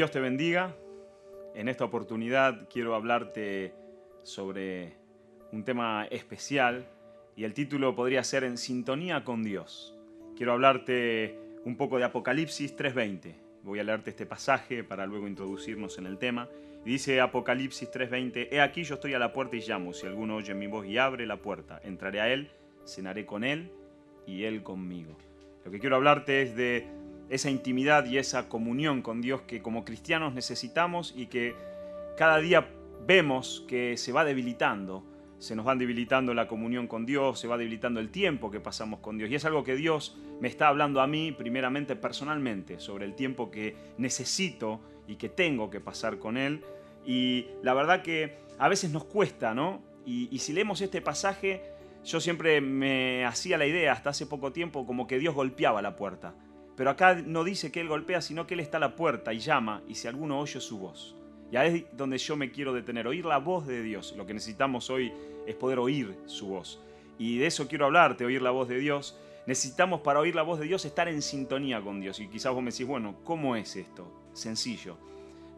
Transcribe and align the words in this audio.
Dios 0.00 0.10
te 0.10 0.20
bendiga. 0.20 0.74
En 1.54 1.68
esta 1.68 1.84
oportunidad 1.84 2.66
quiero 2.72 2.94
hablarte 2.94 3.74
sobre 4.22 4.94
un 5.52 5.62
tema 5.62 6.06
especial 6.10 6.86
y 7.36 7.44
el 7.44 7.52
título 7.52 7.94
podría 7.94 8.24
ser 8.24 8.44
En 8.44 8.56
sintonía 8.56 9.24
con 9.24 9.42
Dios. 9.42 9.94
Quiero 10.38 10.52
hablarte 10.52 11.38
un 11.66 11.76
poco 11.76 11.98
de 11.98 12.04
Apocalipsis 12.04 12.74
3.20. 12.78 13.34
Voy 13.62 13.78
a 13.78 13.84
leerte 13.84 14.08
este 14.08 14.24
pasaje 14.24 14.82
para 14.84 15.04
luego 15.04 15.28
introducirnos 15.28 15.98
en 15.98 16.06
el 16.06 16.16
tema. 16.16 16.48
dice 16.82 17.20
Apocalipsis 17.20 17.90
3.20, 17.90 18.48
He 18.52 18.62
aquí 18.62 18.84
yo 18.84 18.94
estoy 18.94 19.12
a 19.12 19.18
la 19.18 19.34
puerta 19.34 19.56
y 19.56 19.60
llamo, 19.60 19.92
si 19.92 20.06
alguno 20.06 20.36
oye 20.36 20.54
mi 20.54 20.66
voz 20.66 20.86
y 20.86 20.96
abre 20.96 21.26
la 21.26 21.42
puerta, 21.42 21.78
entraré 21.84 22.22
a 22.22 22.32
él, 22.32 22.48
cenaré 22.86 23.26
con 23.26 23.44
él 23.44 23.70
y 24.26 24.44
él 24.44 24.62
conmigo. 24.62 25.14
Lo 25.62 25.70
que 25.70 25.78
quiero 25.78 25.96
hablarte 25.96 26.40
es 26.40 26.56
de 26.56 26.88
esa 27.30 27.48
intimidad 27.48 28.04
y 28.06 28.18
esa 28.18 28.48
comunión 28.48 29.02
con 29.02 29.22
Dios 29.22 29.42
que 29.42 29.62
como 29.62 29.84
cristianos 29.84 30.34
necesitamos 30.34 31.14
y 31.16 31.26
que 31.26 31.54
cada 32.16 32.38
día 32.38 32.68
vemos 33.06 33.64
que 33.66 33.96
se 33.96 34.12
va 34.12 34.24
debilitando. 34.24 35.04
Se 35.38 35.56
nos 35.56 35.66
va 35.66 35.74
debilitando 35.74 36.34
la 36.34 36.48
comunión 36.48 36.86
con 36.86 37.06
Dios, 37.06 37.40
se 37.40 37.48
va 37.48 37.56
debilitando 37.56 37.98
el 37.98 38.10
tiempo 38.10 38.50
que 38.50 38.60
pasamos 38.60 39.00
con 39.00 39.16
Dios. 39.16 39.30
Y 39.30 39.36
es 39.36 39.44
algo 39.46 39.64
que 39.64 39.74
Dios 39.74 40.18
me 40.38 40.48
está 40.48 40.68
hablando 40.68 41.00
a 41.00 41.06
mí, 41.06 41.32
primeramente 41.32 41.96
personalmente, 41.96 42.78
sobre 42.78 43.06
el 43.06 43.14
tiempo 43.14 43.50
que 43.50 43.74
necesito 43.96 44.80
y 45.06 45.16
que 45.16 45.30
tengo 45.30 45.70
que 45.70 45.80
pasar 45.80 46.18
con 46.18 46.36
Él. 46.36 46.62
Y 47.06 47.46
la 47.62 47.72
verdad 47.72 48.02
que 48.02 48.36
a 48.58 48.68
veces 48.68 48.90
nos 48.90 49.04
cuesta, 49.04 49.54
¿no? 49.54 49.80
Y, 50.04 50.28
y 50.30 50.40
si 50.40 50.52
leemos 50.52 50.82
este 50.82 51.00
pasaje, 51.00 51.62
yo 52.04 52.20
siempre 52.20 52.60
me 52.60 53.24
hacía 53.24 53.56
la 53.56 53.66
idea, 53.66 53.92
hasta 53.92 54.10
hace 54.10 54.26
poco 54.26 54.52
tiempo, 54.52 54.84
como 54.86 55.06
que 55.06 55.18
Dios 55.18 55.34
golpeaba 55.34 55.80
la 55.80 55.96
puerta. 55.96 56.34
Pero 56.80 56.92
acá 56.92 57.14
no 57.14 57.44
dice 57.44 57.70
que 57.70 57.82
Él 57.82 57.88
golpea, 57.88 58.22
sino 58.22 58.46
que 58.46 58.54
Él 58.54 58.60
está 58.60 58.78
a 58.78 58.80
la 58.80 58.96
puerta 58.96 59.34
y 59.34 59.38
llama, 59.38 59.82
y 59.86 59.96
si 59.96 60.08
alguno 60.08 60.40
oye 60.40 60.60
su 60.60 60.78
voz. 60.78 61.14
Y 61.52 61.56
ahí 61.56 61.76
es 61.76 61.84
donde 61.94 62.16
yo 62.16 62.36
me 62.36 62.50
quiero 62.50 62.72
detener, 62.72 63.06
oír 63.06 63.26
la 63.26 63.36
voz 63.36 63.66
de 63.66 63.82
Dios. 63.82 64.14
Lo 64.16 64.24
que 64.24 64.32
necesitamos 64.32 64.88
hoy 64.88 65.12
es 65.46 65.54
poder 65.56 65.78
oír 65.78 66.16
su 66.24 66.46
voz. 66.46 66.80
Y 67.18 67.36
de 67.36 67.48
eso 67.48 67.68
quiero 67.68 67.84
hablarte, 67.84 68.24
oír 68.24 68.40
la 68.40 68.50
voz 68.50 68.66
de 68.66 68.78
Dios. 68.78 69.14
Necesitamos 69.46 70.00
para 70.00 70.20
oír 70.20 70.34
la 70.34 70.40
voz 70.40 70.58
de 70.58 70.64
Dios 70.64 70.82
estar 70.86 71.06
en 71.06 71.20
sintonía 71.20 71.82
con 71.82 72.00
Dios. 72.00 72.18
Y 72.18 72.28
quizás 72.28 72.54
vos 72.54 72.62
me 72.62 72.70
decís, 72.70 72.86
bueno, 72.86 73.16
¿cómo 73.24 73.56
es 73.56 73.76
esto? 73.76 74.10
Sencillo. 74.32 74.96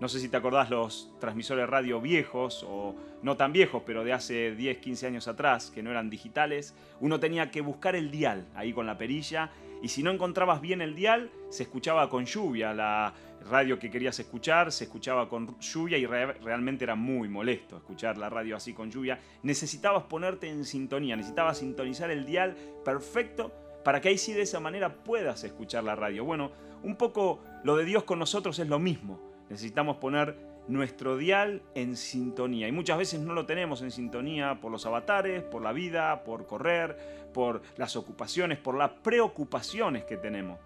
No 0.03 0.09
sé 0.09 0.19
si 0.19 0.29
te 0.29 0.37
acordás 0.37 0.69
los 0.69 1.13
transmisores 1.21 1.71
radio 1.71 2.01
viejos 2.01 2.67
o 2.69 2.97
no 3.23 3.37
tan 3.37 3.53
viejos, 3.53 3.85
pero 3.87 4.03
de 4.03 4.13
hace 4.13 4.53
10, 4.53 4.79
15 4.79 5.07
años 5.07 5.29
atrás, 5.29 5.71
que 5.71 5.81
no 5.81 5.93
eran 5.93 6.11
digitales. 6.11 6.75
Uno 6.99 7.21
tenía 7.21 7.53
que 7.53 7.61
buscar 7.61 7.95
el 7.95 8.11
dial 8.11 8.49
ahí 8.57 8.73
con 8.73 8.85
la 8.85 8.99
perilla 8.99 9.53
y 9.81 9.91
si 9.91 10.03
no 10.03 10.11
encontrabas 10.11 10.61
bien 10.61 10.83
el 10.83 10.97
dial, 10.97 11.31
se 11.51 11.63
escuchaba 11.63 12.11
con 12.11 12.27
lluvia. 12.27 12.75
La 12.75 13.15
radio 13.49 13.79
que 13.79 13.93
querías 13.93 14.19
escuchar 14.19 14.73
se 14.73 14.83
escuchaba 14.83 15.29
con 15.29 15.57
lluvia 15.61 15.99
y 15.99 16.07
realmente 16.07 16.83
era 16.83 16.97
muy 16.97 17.29
molesto 17.29 17.77
escuchar 17.77 18.19
la 18.19 18.29
radio 18.29 18.57
así 18.57 18.75
con 18.75 18.91
lluvia. 18.91 19.21
Necesitabas 19.45 20.03
ponerte 20.03 20.49
en 20.49 20.65
sintonía, 20.65 21.15
necesitabas 21.15 21.59
sintonizar 21.59 22.11
el 22.11 22.27
dial 22.27 22.57
perfecto 22.85 23.53
para 23.85 24.01
que 24.01 24.09
ahí 24.09 24.19
sí 24.19 24.33
de 24.33 24.43
esa 24.43 24.59
manera 24.59 25.05
puedas 25.05 25.45
escuchar 25.45 25.85
la 25.85 25.95
radio. 25.95 26.25
Bueno, 26.25 26.51
un 26.83 26.97
poco 26.97 27.39
lo 27.63 27.77
de 27.77 27.85
Dios 27.85 28.03
con 28.03 28.19
nosotros 28.19 28.59
es 28.59 28.67
lo 28.67 28.81
mismo. 28.81 29.32
Necesitamos 29.53 29.99
poner 29.99 30.35
nuestro 30.67 31.19
dial 31.19 31.61
en 31.75 31.95
sintonía. 31.95 32.69
Y 32.69 32.73
muchas 32.73 32.97
veces 32.97 33.21
no 33.21 33.35
lo 33.35 33.45
tenemos 33.45 33.83
en 33.83 33.91
sintonía 33.91 34.63
por 34.63 34.73
los 34.73 34.87
avatares, 34.87 35.43
por 35.43 35.61
la 35.61 35.75
vida, 35.75 36.25
por 36.25 36.47
correr, 36.47 37.29
por 37.35 37.61
las 37.77 37.95
ocupaciones, 37.95 38.57
por 38.57 38.79
las 38.79 38.93
preocupaciones 39.03 40.05
que 40.05 40.17
tenemos. 40.17 40.59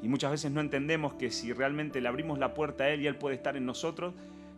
Y 0.00 0.08
muchas 0.08 0.30
veces 0.30 0.50
no 0.52 0.62
entendemos 0.62 1.12
que 1.12 1.30
si 1.30 1.52
realmente 1.52 2.00
le 2.00 2.08
abrimos 2.08 2.38
la 2.38 2.54
puerta 2.54 2.84
a 2.84 2.88
Él 2.88 3.02
y 3.02 3.08
Él 3.08 3.16
puede 3.16 3.36
estar 3.36 3.58
en 3.58 3.66
nosotros, 3.66 4.14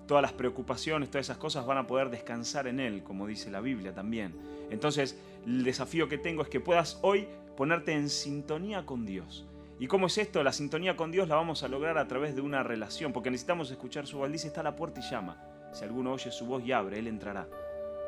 todas 0.06 0.22
las 0.22 0.32
preocupaciones, 0.32 1.10
todas 1.10 1.26
esas 1.26 1.38
cosas 1.38 1.66
van 1.66 1.78
a 1.78 1.88
poder 1.88 2.08
descansar 2.08 2.68
en 2.68 2.78
Él, 2.78 3.02
como 3.02 3.26
dice 3.26 3.50
la 3.50 3.60
Biblia 3.60 3.92
también. 3.92 4.32
Entonces, 4.70 5.18
el 5.44 5.64
desafío 5.64 6.08
que 6.08 6.18
tengo 6.18 6.42
es 6.42 6.48
que 6.48 6.60
puedas 6.60 7.00
hoy 7.02 7.26
ponerte 7.56 7.94
en 7.94 8.10
sintonía 8.10 8.86
con 8.86 9.04
Dios 9.04 9.44
¿Y 9.78 9.88
cómo 9.88 10.06
es 10.06 10.16
esto? 10.16 10.42
La 10.42 10.53
sintonía 10.53 10.97
con 10.97 11.12
Dios 11.12 11.28
la 11.28 11.34
vamos 11.34 11.62
a 11.62 11.69
lograr 11.69 11.98
a 11.98 12.09
través 12.09 12.34
de 12.34 12.41
una 12.41 12.62
relación, 12.62 13.12
porque 13.12 13.31
necesitamos 13.31 13.70
escuchar 13.70 14.06
su 14.06 14.19
voz. 14.19 14.32
Dice, 14.32 14.47
está 14.47 14.62
la 14.62 14.75
puerta 14.75 15.00
y 15.00 15.10
llama. 15.10 15.42
Si 15.72 15.84
alguno 15.84 16.14
oye 16.14 16.31
su 16.31 16.47
voz 16.47 16.64
y 16.64 16.72
abre, 16.72 16.98
Él 16.98 17.06
entrará. 17.06 17.47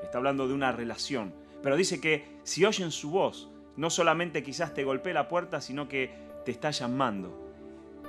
Está 0.03 0.19
hablando 0.19 0.49
de 0.49 0.55
una 0.55 0.73
relación. 0.73 1.35
Pero 1.63 1.77
dice 1.77 2.01
que 2.01 2.39
si 2.43 2.65
oyen 2.65 2.91
su 2.91 3.11
voz, 3.11 3.51
no 3.77 3.91
solamente 3.91 4.43
quizás 4.43 4.73
te 4.73 4.85
golpee 4.85 5.13
la 5.13 5.29
puerta, 5.29 5.61
sino 5.61 5.89
que 5.89 6.11
te 6.47 6.53
está 6.53 6.71
llamando. 6.71 7.39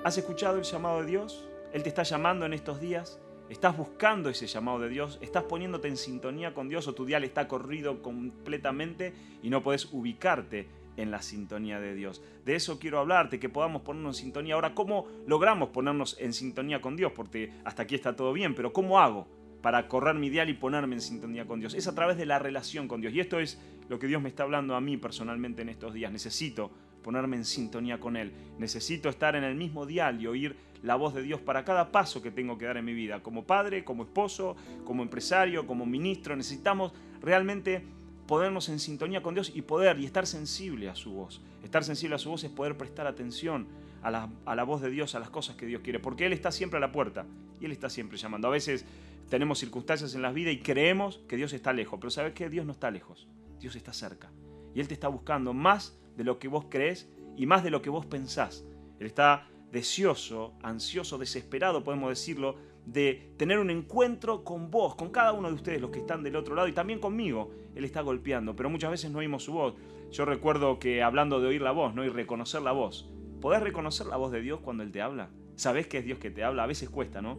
¿Has 0.05 0.17
escuchado 0.17 0.57
el 0.57 0.63
llamado 0.63 1.01
de 1.01 1.07
Dios? 1.07 1.45
Él 1.73 1.83
te 1.83 1.89
está 1.89 2.03
llamando 2.03 2.45
en 2.45 2.53
estos 2.53 2.79
días. 2.79 3.19
¿Estás 3.49 3.75
buscando 3.75 4.29
ese 4.29 4.47
llamado 4.47 4.79
de 4.79 4.89
Dios? 4.89 5.17
¿Estás 5.21 5.43
poniéndote 5.43 5.87
en 5.87 5.97
sintonía 5.97 6.53
con 6.53 6.69
Dios 6.69 6.87
o 6.87 6.93
tu 6.93 7.05
dial 7.05 7.23
está 7.23 7.47
corrido 7.47 8.01
completamente 8.01 9.13
y 9.41 9.49
no 9.49 9.61
puedes 9.63 9.91
ubicarte 9.91 10.67
en 11.01 11.11
la 11.11 11.21
sintonía 11.21 11.79
de 11.79 11.95
Dios. 11.95 12.21
De 12.45 12.55
eso 12.55 12.79
quiero 12.79 12.99
hablarte, 12.99 13.39
que 13.39 13.49
podamos 13.49 13.81
ponernos 13.81 14.17
en 14.17 14.23
sintonía. 14.25 14.55
Ahora, 14.55 14.73
¿cómo 14.73 15.07
logramos 15.25 15.69
ponernos 15.69 16.17
en 16.19 16.33
sintonía 16.33 16.81
con 16.81 16.95
Dios? 16.95 17.11
Porque 17.15 17.51
hasta 17.63 17.83
aquí 17.83 17.95
está 17.95 18.15
todo 18.15 18.33
bien, 18.33 18.55
pero 18.55 18.73
¿cómo 18.73 18.99
hago 18.99 19.27
para 19.61 19.87
correr 19.87 20.15
mi 20.15 20.29
dial 20.29 20.49
y 20.49 20.53
ponerme 20.53 20.95
en 20.95 21.01
sintonía 21.01 21.45
con 21.45 21.59
Dios? 21.59 21.73
Es 21.73 21.87
a 21.87 21.95
través 21.95 22.17
de 22.17 22.25
la 22.25 22.39
relación 22.39 22.87
con 22.87 23.01
Dios. 23.01 23.13
Y 23.13 23.19
esto 23.19 23.39
es 23.39 23.59
lo 23.87 23.99
que 23.99 24.07
Dios 24.07 24.21
me 24.21 24.29
está 24.29 24.43
hablando 24.43 24.75
a 24.75 24.81
mí 24.81 24.97
personalmente 24.97 25.61
en 25.61 25.69
estos 25.69 25.93
días. 25.93 26.11
Necesito 26.11 26.71
ponerme 27.03 27.37
en 27.37 27.45
sintonía 27.45 27.99
con 27.99 28.17
Él. 28.17 28.33
Necesito 28.57 29.09
estar 29.09 29.35
en 29.35 29.43
el 29.43 29.55
mismo 29.55 29.85
dial 29.85 30.21
y 30.21 30.27
oír 30.27 30.55
la 30.83 30.95
voz 30.95 31.13
de 31.13 31.21
Dios 31.23 31.41
para 31.41 31.65
cada 31.65 31.91
paso 31.91 32.21
que 32.21 32.31
tengo 32.31 32.57
que 32.57 32.65
dar 32.65 32.77
en 32.77 32.85
mi 32.85 32.93
vida. 32.93 33.21
Como 33.21 33.45
padre, 33.45 33.83
como 33.83 34.03
esposo, 34.03 34.55
como 34.85 35.03
empresario, 35.03 35.67
como 35.67 35.85
ministro, 35.85 36.35
necesitamos 36.35 36.93
realmente 37.21 37.83
ponernos 38.29 38.69
en 38.69 38.77
sintonía 38.77 39.23
con 39.23 39.33
Dios 39.33 39.51
y 39.55 39.63
poder 39.63 39.99
y 39.99 40.05
estar 40.05 40.27
sensible 40.27 40.87
a 40.87 40.93
su 40.93 41.11
voz. 41.13 41.41
Estar 41.63 41.83
sensible 41.83 42.13
a 42.13 42.19
su 42.19 42.29
voz 42.29 42.43
es 42.43 42.51
poder 42.51 42.77
prestar 42.77 43.07
atención 43.07 43.65
a 44.03 44.11
la, 44.11 44.63
voz 44.65 44.81
de 44.81 44.91
Dios, 44.91 45.15
a 45.15 45.19
las 45.19 45.31
cosas 45.31 45.55
que 45.55 45.65
Dios 45.65 45.81
quiere, 45.81 45.97
porque 45.97 46.27
Él 46.27 46.33
está 46.33 46.51
siempre 46.51 46.77
a 46.77 46.79
la 46.79 46.91
puerta 46.91 47.25
y 47.59 47.65
Él 47.65 47.71
está 47.71 47.89
siempre 47.89 48.19
llamando. 48.19 48.47
A 48.47 48.51
veces 48.51 48.85
tenemos 49.29 49.57
circunstancias 49.57 50.13
en 50.13 50.21
la 50.21 50.31
vida 50.31 50.51
y 50.51 50.59
creemos 50.59 51.21
que 51.27 51.37
Dios 51.37 51.53
está 51.53 51.73
lejos, 51.73 51.97
pero 51.99 52.11
¿sabes 52.11 52.33
qué? 52.33 52.51
Dios 52.51 52.67
no 52.67 52.73
está 52.73 52.91
lejos, 52.91 53.27
Dios 53.59 53.75
está 53.75 53.93
cerca. 53.93 54.29
Y 54.75 54.79
Él 54.79 54.87
te 54.87 54.93
está 54.93 55.07
buscando 55.07 55.55
más 55.55 55.97
de 56.15 56.23
lo 56.23 56.37
que 56.37 56.49
vos 56.49 56.65
crees 56.69 57.09
y 57.35 57.47
más 57.47 57.63
de 57.63 57.71
lo 57.71 57.81
que 57.81 57.89
vos 57.89 58.05
pensás. 58.05 58.63
Él 58.99 59.07
está 59.07 59.47
deseoso, 59.71 60.53
ansioso, 60.61 61.17
desesperado, 61.17 61.83
podemos 61.83 62.09
decirlo, 62.09 62.57
de 62.91 63.33
tener 63.37 63.59
un 63.59 63.69
encuentro 63.69 64.43
con 64.43 64.71
vos, 64.71 64.95
con 64.95 65.09
cada 65.09 65.33
uno 65.33 65.47
de 65.47 65.53
ustedes, 65.53 65.81
los 65.81 65.91
que 65.91 65.99
están 65.99 66.23
del 66.23 66.35
otro 66.35 66.55
lado, 66.55 66.67
y 66.67 66.73
también 66.73 66.99
conmigo. 66.99 67.51
Él 67.75 67.85
está 67.85 68.01
golpeando, 68.01 68.55
pero 68.55 68.69
muchas 68.69 68.91
veces 68.91 69.11
no 69.11 69.19
oímos 69.19 69.43
su 69.43 69.53
voz. 69.53 69.75
Yo 70.11 70.25
recuerdo 70.25 70.79
que 70.79 71.03
hablando 71.03 71.39
de 71.39 71.47
oír 71.47 71.61
la 71.61 71.71
voz, 71.71 71.93
¿no? 71.93 72.03
Y 72.03 72.09
reconocer 72.09 72.61
la 72.61 72.71
voz. 72.71 73.09
¿Podés 73.41 73.61
reconocer 73.61 74.07
la 74.07 74.17
voz 74.17 74.31
de 74.31 74.41
Dios 74.41 74.59
cuando 74.59 74.83
Él 74.83 74.91
te 74.91 75.01
habla? 75.01 75.29
¿Sabés 75.55 75.87
que 75.87 75.99
es 75.99 76.05
Dios 76.05 76.19
que 76.19 76.31
te 76.31 76.43
habla? 76.43 76.63
A 76.63 76.67
veces 76.67 76.89
cuesta, 76.89 77.21
¿no? 77.21 77.37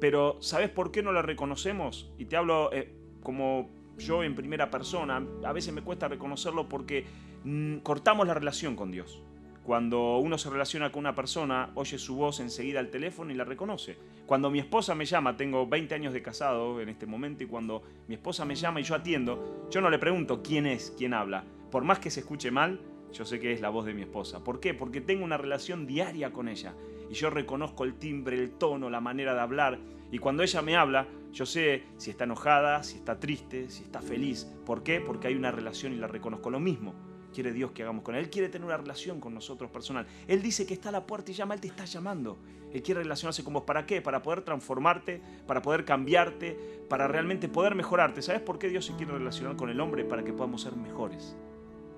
Pero 0.00 0.38
¿sabés 0.40 0.70
por 0.70 0.90
qué 0.90 1.02
no 1.02 1.12
la 1.12 1.22
reconocemos? 1.22 2.12
Y 2.18 2.24
te 2.24 2.36
hablo 2.36 2.72
eh, 2.72 2.92
como 3.22 3.70
yo 3.96 4.24
en 4.24 4.34
primera 4.34 4.70
persona. 4.70 5.24
A 5.44 5.52
veces 5.52 5.72
me 5.72 5.82
cuesta 5.82 6.08
reconocerlo 6.08 6.68
porque 6.68 7.04
mm, 7.44 7.78
cortamos 7.78 8.26
la 8.26 8.34
relación 8.34 8.76
con 8.76 8.90
Dios. 8.90 9.22
Cuando 9.62 10.16
uno 10.18 10.38
se 10.38 10.48
relaciona 10.48 10.90
con 10.90 11.00
una 11.00 11.14
persona, 11.14 11.70
oye 11.74 11.98
su 11.98 12.16
voz 12.16 12.40
enseguida 12.40 12.80
al 12.80 12.88
teléfono 12.88 13.30
y 13.30 13.34
la 13.34 13.44
reconoce. 13.44 13.98
Cuando 14.24 14.50
mi 14.50 14.58
esposa 14.58 14.94
me 14.94 15.04
llama, 15.04 15.36
tengo 15.36 15.66
20 15.66 15.94
años 15.94 16.14
de 16.14 16.22
casado 16.22 16.80
en 16.80 16.88
este 16.88 17.06
momento, 17.06 17.44
y 17.44 17.46
cuando 17.46 17.82
mi 18.08 18.14
esposa 18.14 18.44
me 18.46 18.54
llama 18.54 18.80
y 18.80 18.84
yo 18.84 18.94
atiendo, 18.94 19.68
yo 19.70 19.80
no 19.82 19.90
le 19.90 19.98
pregunto 19.98 20.42
quién 20.42 20.66
es, 20.66 20.94
quién 20.96 21.12
habla. 21.12 21.44
Por 21.70 21.84
más 21.84 21.98
que 21.98 22.10
se 22.10 22.20
escuche 22.20 22.50
mal, 22.50 22.80
yo 23.12 23.24
sé 23.24 23.38
que 23.38 23.52
es 23.52 23.60
la 23.60 23.68
voz 23.68 23.84
de 23.84 23.92
mi 23.92 24.02
esposa. 24.02 24.42
¿Por 24.42 24.60
qué? 24.60 24.72
Porque 24.72 25.02
tengo 25.02 25.24
una 25.24 25.36
relación 25.36 25.86
diaria 25.86 26.32
con 26.32 26.48
ella. 26.48 26.74
Y 27.10 27.14
yo 27.14 27.28
reconozco 27.28 27.84
el 27.84 27.94
timbre, 27.94 28.38
el 28.38 28.52
tono, 28.52 28.88
la 28.88 29.00
manera 29.00 29.34
de 29.34 29.40
hablar. 29.40 29.78
Y 30.10 30.18
cuando 30.18 30.42
ella 30.42 30.62
me 30.62 30.76
habla, 30.76 31.06
yo 31.32 31.44
sé 31.44 31.84
si 31.98 32.10
está 32.10 32.24
enojada, 32.24 32.82
si 32.82 32.96
está 32.96 33.20
triste, 33.20 33.68
si 33.68 33.82
está 33.82 34.00
feliz. 34.00 34.44
¿Por 34.64 34.82
qué? 34.82 35.00
Porque 35.00 35.28
hay 35.28 35.34
una 35.34 35.50
relación 35.50 35.92
y 35.92 35.96
la 35.96 36.06
reconozco. 36.06 36.50
Lo 36.50 36.60
mismo 36.60 37.09
quiere 37.32 37.52
Dios 37.52 37.72
que 37.72 37.82
hagamos 37.82 38.02
con 38.02 38.14
Él. 38.14 38.30
Quiere 38.30 38.48
tener 38.48 38.66
una 38.66 38.76
relación 38.76 39.20
con 39.20 39.34
nosotros 39.34 39.70
personal. 39.70 40.06
Él 40.26 40.42
dice 40.42 40.66
que 40.66 40.74
está 40.74 40.90
a 40.90 40.92
la 40.92 41.06
puerta 41.06 41.30
y 41.30 41.34
llama, 41.34 41.54
Él 41.54 41.60
te 41.60 41.68
está 41.68 41.84
llamando. 41.84 42.38
Él 42.72 42.82
quiere 42.82 43.02
relacionarse 43.02 43.42
con 43.42 43.54
vos. 43.54 43.64
¿Para 43.64 43.86
qué? 43.86 44.00
Para 44.00 44.22
poder 44.22 44.42
transformarte, 44.42 45.20
para 45.46 45.62
poder 45.62 45.84
cambiarte, 45.84 46.56
para 46.88 47.08
realmente 47.08 47.48
poder 47.48 47.74
mejorarte. 47.74 48.22
¿Sabes 48.22 48.42
por 48.42 48.58
qué 48.58 48.68
Dios 48.68 48.86
se 48.86 48.94
quiere 48.94 49.12
relacionar 49.12 49.56
con 49.56 49.70
el 49.70 49.80
hombre? 49.80 50.04
Para 50.04 50.22
que 50.24 50.32
podamos 50.32 50.62
ser 50.62 50.76
mejores. 50.76 51.36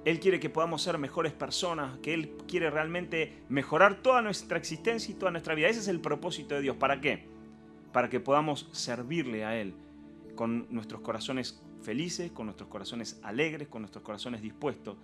Él 0.05 0.19
quiere 0.19 0.41
que 0.41 0.51
podamos 0.51 0.83
ser 0.83 0.99
mejores 0.99 1.33
personas, 1.33 1.99
que 2.01 2.13
Él 2.13 2.37
quiere 2.49 2.71
realmente 2.71 3.45
mejorar 3.49 4.03
toda 4.03 4.21
nuestra 4.21 4.59
existencia 4.59 5.13
y 5.13 5.15
toda 5.15 5.31
nuestra 5.31 5.55
vida. 5.55 5.69
Ese 5.69 5.81
es 5.81 5.89
el 5.89 6.01
propósito 6.01 6.57
de 6.57 6.63
Dios. 6.63 6.77
¿Para 6.77 7.01
qué? 7.01 7.29
Para 7.93 8.09
que 8.09 8.19
podamos 8.19 8.69
servirle 8.73 9.45
a 9.45 9.57
Él 9.61 9.75
con 10.35 10.67
nuestros 10.71 11.03
corazones 11.03 11.63
felices, 11.83 12.33
con 12.33 12.47
nuestros 12.47 12.69
corazones 12.69 13.21
alegres, 13.23 13.69
con 13.69 13.83
nuestros 13.83 14.03
corazones 14.03 14.41
dispuestos 14.41 14.97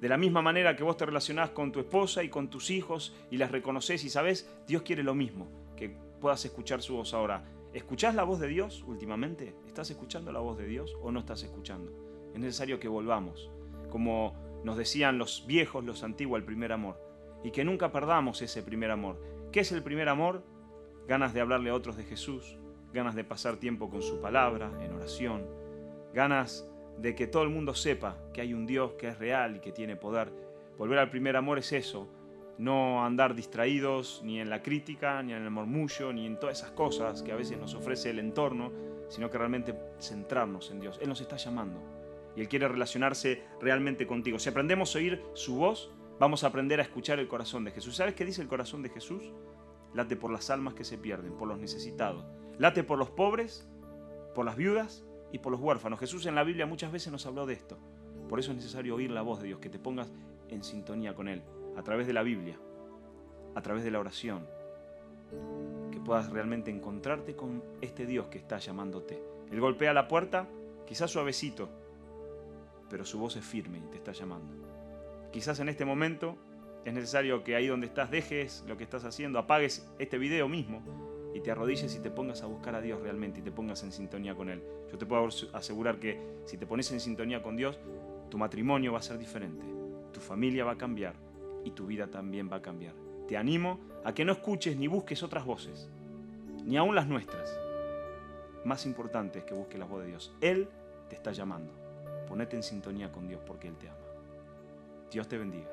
de 0.00 0.08
la 0.08 0.16
misma 0.16 0.40
manera 0.40 0.76
que 0.76 0.82
vos 0.82 0.96
te 0.96 1.04
relacionás 1.04 1.50
con 1.50 1.72
tu 1.72 1.80
esposa 1.80 2.24
y 2.24 2.30
con 2.30 2.48
tus 2.48 2.70
hijos 2.70 3.14
y 3.30 3.36
las 3.36 3.50
reconoces 3.50 4.02
y 4.04 4.08
sabes, 4.08 4.50
Dios 4.66 4.82
quiere 4.82 5.02
lo 5.02 5.14
mismo, 5.14 5.46
que 5.76 5.90
puedas 5.90 6.42
escuchar 6.44 6.80
su 6.80 6.96
voz 6.96 7.12
ahora. 7.12 7.44
¿Escuchás 7.74 8.14
la 8.14 8.24
voz 8.24 8.40
de 8.40 8.48
Dios 8.48 8.82
últimamente? 8.86 9.54
¿Estás 9.66 9.90
escuchando 9.90 10.32
la 10.32 10.40
voz 10.40 10.56
de 10.56 10.66
Dios 10.66 10.96
o 11.02 11.12
no 11.12 11.20
estás 11.20 11.42
escuchando? 11.42 11.92
Es 12.32 12.40
necesario 12.40 12.80
que 12.80 12.88
volvamos, 12.88 13.50
como 13.90 14.34
nos 14.64 14.78
decían 14.78 15.18
los 15.18 15.44
viejos, 15.46 15.84
los 15.84 16.02
antiguos, 16.02 16.38
el 16.38 16.46
primer 16.46 16.72
amor, 16.72 16.98
y 17.44 17.50
que 17.50 17.64
nunca 17.64 17.92
perdamos 17.92 18.40
ese 18.40 18.62
primer 18.62 18.90
amor. 18.90 19.20
¿Qué 19.52 19.60
es 19.60 19.70
el 19.70 19.82
primer 19.82 20.08
amor? 20.08 20.42
Ganas 21.06 21.34
de 21.34 21.42
hablarle 21.42 21.70
a 21.70 21.74
otros 21.74 21.98
de 21.98 22.04
Jesús, 22.04 22.56
ganas 22.94 23.14
de 23.14 23.24
pasar 23.24 23.58
tiempo 23.58 23.90
con 23.90 24.00
su 24.00 24.20
palabra, 24.20 24.72
en 24.82 24.94
oración, 24.94 25.59
ganas 26.12 26.68
de 26.98 27.14
que 27.14 27.26
todo 27.26 27.42
el 27.42 27.50
mundo 27.50 27.74
sepa 27.74 28.16
que 28.32 28.40
hay 28.40 28.52
un 28.52 28.66
Dios 28.66 28.92
que 28.92 29.08
es 29.08 29.18
real 29.18 29.56
y 29.56 29.60
que 29.60 29.72
tiene 29.72 29.96
poder. 29.96 30.32
Volver 30.76 30.98
al 30.98 31.10
primer 31.10 31.36
amor 31.36 31.58
es 31.58 31.72
eso, 31.72 32.08
no 32.58 33.04
andar 33.04 33.34
distraídos 33.34 34.20
ni 34.24 34.40
en 34.40 34.50
la 34.50 34.62
crítica, 34.62 35.22
ni 35.22 35.32
en 35.32 35.42
el 35.42 35.50
murmullo, 35.50 36.12
ni 36.12 36.26
en 36.26 36.38
todas 36.38 36.58
esas 36.58 36.72
cosas 36.72 37.22
que 37.22 37.32
a 37.32 37.36
veces 37.36 37.58
nos 37.58 37.74
ofrece 37.74 38.10
el 38.10 38.18
entorno, 38.18 38.70
sino 39.08 39.30
que 39.30 39.38
realmente 39.38 39.74
centrarnos 39.98 40.70
en 40.70 40.80
Dios. 40.80 40.98
Él 41.00 41.08
nos 41.08 41.20
está 41.20 41.36
llamando 41.36 41.80
y 42.36 42.42
Él 42.42 42.48
quiere 42.48 42.68
relacionarse 42.68 43.42
realmente 43.60 44.06
contigo. 44.06 44.38
Si 44.38 44.48
aprendemos 44.48 44.94
a 44.94 44.98
oír 44.98 45.22
su 45.34 45.56
voz, 45.56 45.90
vamos 46.18 46.44
a 46.44 46.48
aprender 46.48 46.80
a 46.80 46.82
escuchar 46.82 47.18
el 47.18 47.28
corazón 47.28 47.64
de 47.64 47.70
Jesús. 47.70 47.96
¿Sabes 47.96 48.14
qué 48.14 48.24
dice 48.24 48.42
el 48.42 48.48
corazón 48.48 48.82
de 48.82 48.90
Jesús? 48.90 49.32
Late 49.94 50.16
por 50.16 50.30
las 50.30 50.50
almas 50.50 50.74
que 50.74 50.84
se 50.84 50.98
pierden, 50.98 51.32
por 51.36 51.48
los 51.48 51.58
necesitados. 51.58 52.24
Late 52.58 52.84
por 52.84 52.98
los 52.98 53.10
pobres, 53.10 53.66
por 54.34 54.44
las 54.44 54.56
viudas 54.56 55.04
y 55.32 55.38
por 55.38 55.52
los 55.52 55.60
huérfanos. 55.60 55.98
Jesús 55.98 56.26
en 56.26 56.34
la 56.34 56.44
Biblia 56.44 56.66
muchas 56.66 56.92
veces 56.92 57.12
nos 57.12 57.26
habló 57.26 57.46
de 57.46 57.54
esto. 57.54 57.78
Por 58.28 58.38
eso 58.38 58.50
es 58.50 58.56
necesario 58.56 58.94
oír 58.94 59.10
la 59.10 59.22
voz 59.22 59.40
de 59.40 59.48
Dios, 59.48 59.60
que 59.60 59.70
te 59.70 59.78
pongas 59.78 60.12
en 60.48 60.62
sintonía 60.62 61.14
con 61.14 61.28
Él, 61.28 61.42
a 61.76 61.82
través 61.82 62.06
de 62.06 62.12
la 62.12 62.22
Biblia, 62.22 62.58
a 63.54 63.62
través 63.62 63.84
de 63.84 63.90
la 63.90 64.00
oración, 64.00 64.46
que 65.90 66.00
puedas 66.00 66.30
realmente 66.30 66.70
encontrarte 66.70 67.34
con 67.34 67.62
este 67.80 68.06
Dios 68.06 68.26
que 68.26 68.38
está 68.38 68.58
llamándote. 68.58 69.22
Él 69.50 69.60
golpea 69.60 69.92
la 69.92 70.08
puerta, 70.08 70.46
quizás 70.86 71.10
suavecito, 71.10 71.68
pero 72.88 73.04
su 73.04 73.18
voz 73.18 73.36
es 73.36 73.44
firme 73.44 73.78
y 73.78 73.90
te 73.90 73.96
está 73.96 74.12
llamando. 74.12 74.54
Quizás 75.32 75.60
en 75.60 75.68
este 75.68 75.84
momento 75.84 76.36
es 76.84 76.94
necesario 76.94 77.44
que 77.44 77.56
ahí 77.56 77.66
donde 77.66 77.86
estás 77.86 78.10
dejes 78.10 78.64
lo 78.66 78.76
que 78.76 78.84
estás 78.84 79.04
haciendo, 79.04 79.38
apagues 79.38 79.88
este 79.98 80.18
video 80.18 80.48
mismo 80.48 81.09
y 81.34 81.40
te 81.40 81.50
arrodilles 81.50 81.94
y 81.94 82.00
te 82.00 82.10
pongas 82.10 82.42
a 82.42 82.46
buscar 82.46 82.74
a 82.74 82.80
Dios 82.80 83.00
realmente 83.00 83.40
y 83.40 83.42
te 83.42 83.52
pongas 83.52 83.82
en 83.82 83.92
sintonía 83.92 84.34
con 84.34 84.48
Él. 84.48 84.62
Yo 84.90 84.98
te 84.98 85.06
puedo 85.06 85.28
asegurar 85.52 85.98
que 85.98 86.18
si 86.44 86.56
te 86.56 86.66
pones 86.66 86.90
en 86.92 87.00
sintonía 87.00 87.42
con 87.42 87.56
Dios, 87.56 87.78
tu 88.28 88.38
matrimonio 88.38 88.92
va 88.92 88.98
a 88.98 89.02
ser 89.02 89.18
diferente, 89.18 89.64
tu 90.12 90.20
familia 90.20 90.64
va 90.64 90.72
a 90.72 90.78
cambiar 90.78 91.14
y 91.64 91.70
tu 91.72 91.86
vida 91.86 92.06
también 92.08 92.50
va 92.50 92.56
a 92.56 92.62
cambiar. 92.62 92.94
Te 93.28 93.36
animo 93.36 93.78
a 94.04 94.12
que 94.14 94.24
no 94.24 94.32
escuches 94.32 94.76
ni 94.76 94.86
busques 94.86 95.22
otras 95.22 95.44
voces, 95.44 95.88
ni 96.64 96.76
aun 96.76 96.94
las 96.94 97.06
nuestras. 97.06 97.58
Más 98.64 98.84
importante 98.86 99.38
es 99.40 99.44
que 99.44 99.54
busques 99.54 99.78
la 99.78 99.86
voz 99.86 100.02
de 100.02 100.08
Dios. 100.08 100.34
Él 100.40 100.68
te 101.08 101.16
está 101.16 101.32
llamando. 101.32 101.72
Ponete 102.28 102.56
en 102.56 102.62
sintonía 102.62 103.10
con 103.10 103.26
Dios 103.26 103.40
porque 103.46 103.68
Él 103.68 103.76
te 103.76 103.88
ama. 103.88 103.96
Dios 105.10 105.26
te 105.26 105.38
bendiga. 105.38 105.68